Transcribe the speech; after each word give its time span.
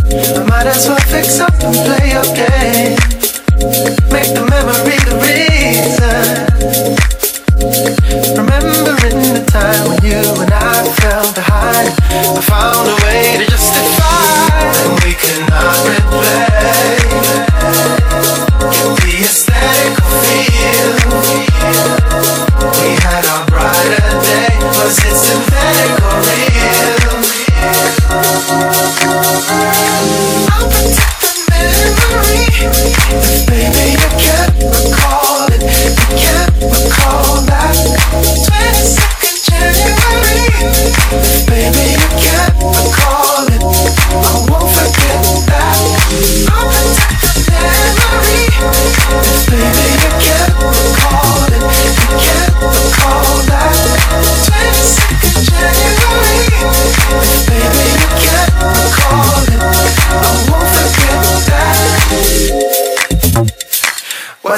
I 0.00 0.44
might 0.48 0.66
as 0.66 0.88
well 0.88 0.98
fix 1.10 1.40
up 1.40 1.52
and 1.60 1.74
play 1.74 2.12
your 2.12 2.24
game. 2.34 2.51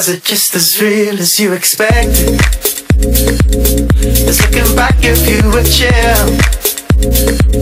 Was 0.04 0.16
it 0.16 0.25
just 0.25 0.54
as 0.54 0.82
real 0.82 1.18
as 1.18 1.40
you 1.40 1.54
expected? 1.54 2.38
Just 4.04 4.42
looking 4.44 4.76
back 4.76 4.96
if 5.00 5.25
you 5.26 5.40
were 5.49 5.64
chill. 5.64 6.28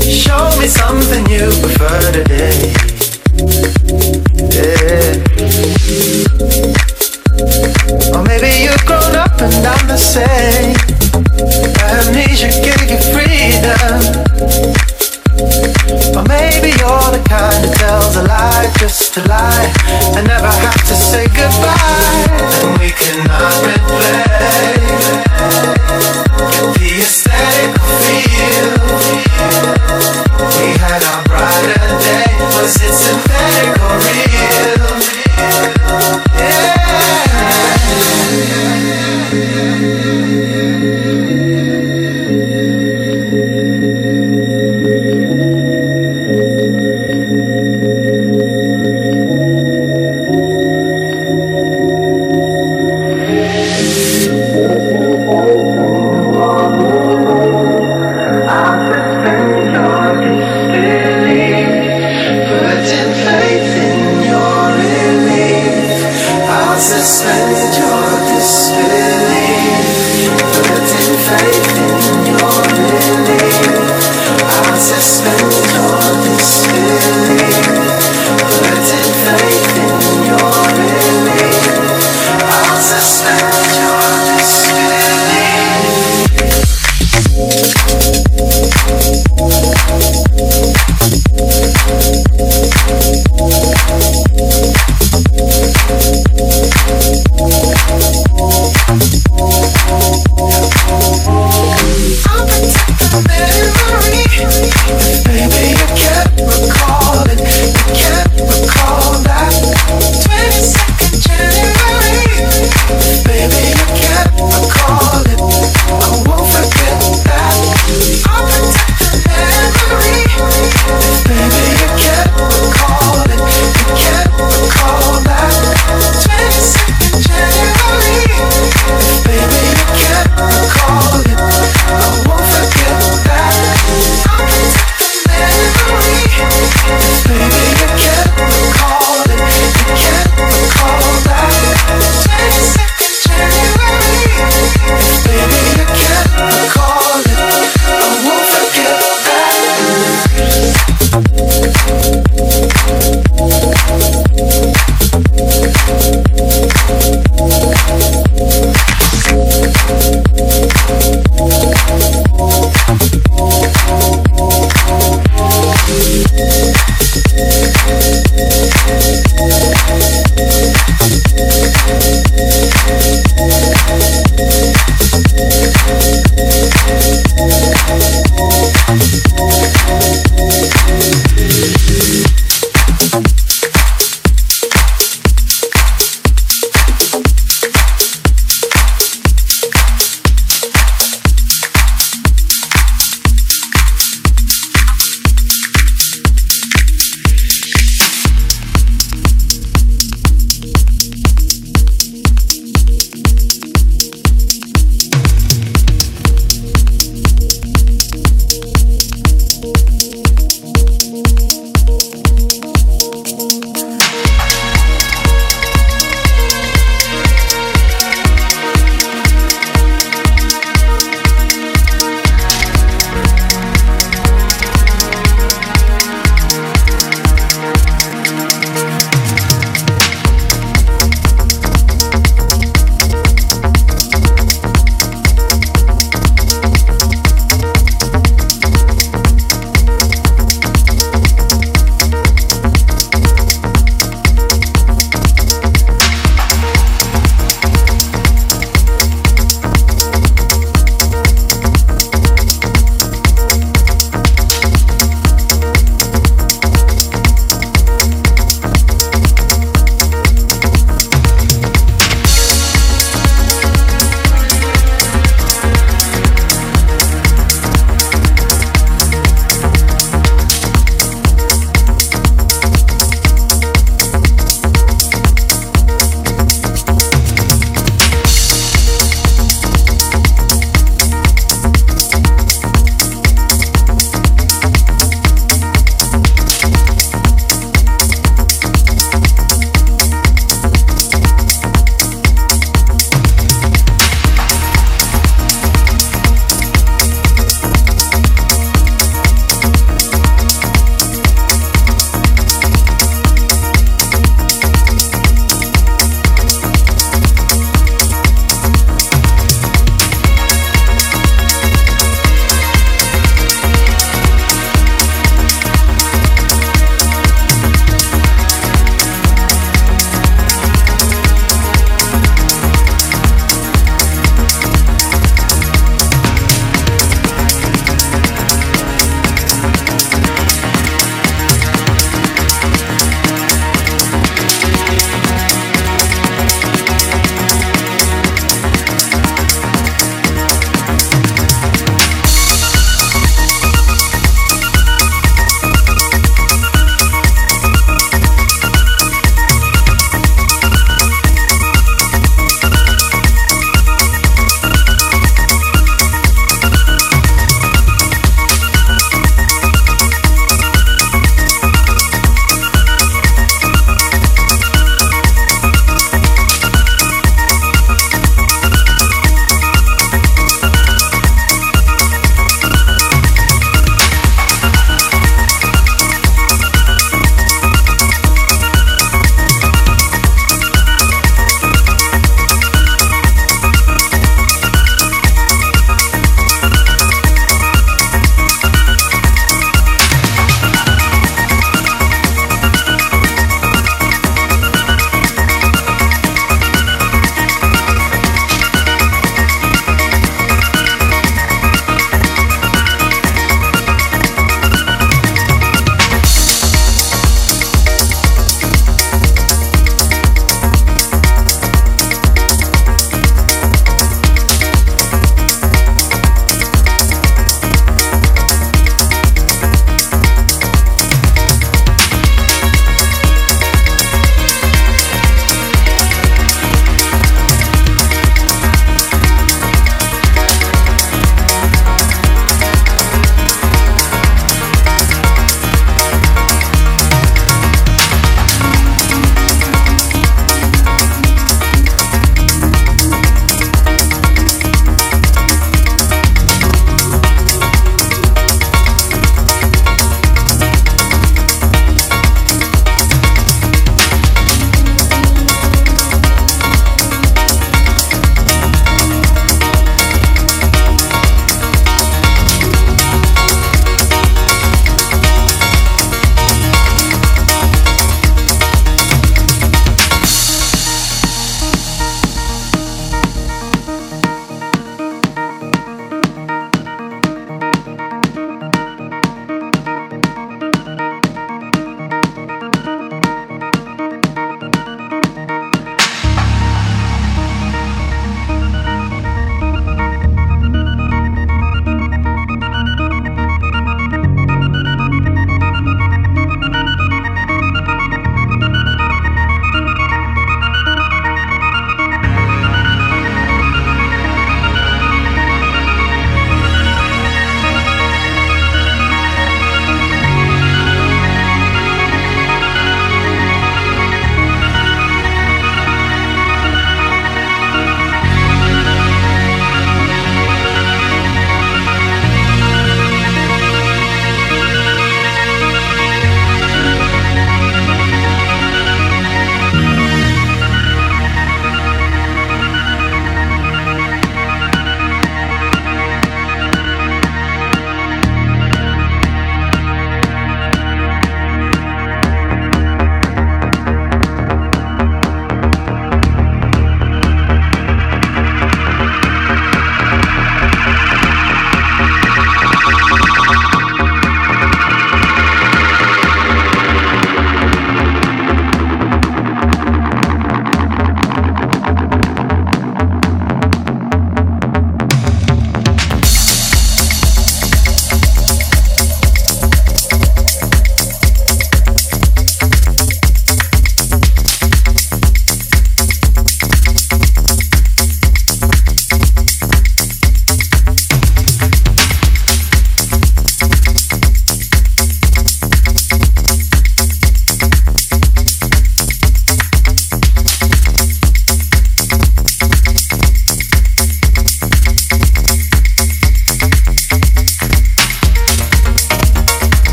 Show 0.00 0.48
me 0.58 0.66
something 0.66 1.20
you 1.28 1.52
prefer 1.60 2.00
today. 2.16 2.72
Yeah. 4.56 5.20
Or 8.16 8.22
maybe 8.24 8.48
you've 8.64 8.86
grown 8.86 9.16
up 9.16 9.36
and 9.42 9.66
I'm 9.66 9.86
the 9.86 9.98
same. 9.98 10.76
Amnesia 11.92 12.48
gave 12.64 12.88
you 12.88 12.96
freedom. 13.12 14.00
Or 16.16 16.24
maybe 16.24 16.72
you're 16.80 17.09
the 17.30 17.36
kind 17.36 17.64
that 17.64 17.74
tells 17.78 18.16
a 18.16 18.22
lie 18.22 18.70
just 18.78 19.14
to 19.14 19.20
lie 19.28 19.70
and 20.16 20.26
never 20.26 20.50
have 20.50 20.82
to 20.86 20.94
say 20.94 21.26
goodbye. 21.30 22.26
We 22.82 22.90
cannot 22.90 23.54
replay 23.62 24.26
the 26.74 26.90
aesthetic 26.98 27.74
feel. 28.02 28.74
We 30.58 30.68
had 30.78 31.02
our 31.06 31.22
brighter 31.30 31.86
day. 32.02 32.30
Was 32.58 32.74
it 32.82 32.94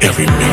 every 0.00 0.26
minute. 0.26 0.47